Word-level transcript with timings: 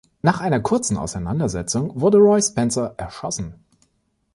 Nach 0.23 0.41
einer 0.41 0.59
kurzen 0.59 0.97
Auseinandersetzung 0.97 2.01
wurde 2.01 2.17
Roy 2.17 2.41
Spencer 2.41 2.95
erschossen. 2.97 3.63